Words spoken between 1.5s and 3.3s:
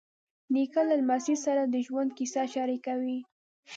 د ژوند کیسې شریکوي.